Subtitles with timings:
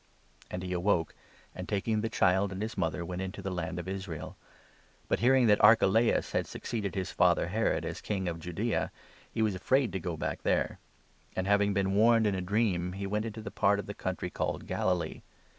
[0.49, 1.13] And he awoke,
[1.53, 4.35] and, taking the child and his mother, went into 21 the Land of Israel.
[5.07, 8.89] But, hearing that Archelaus had succeeded 22 his father Herod as King of Judaea,
[9.31, 10.79] he was afraid to go back there;
[11.35, 14.31] and, having been warned in a dream, he went into the part of the country
[14.31, 15.21] called Galilee.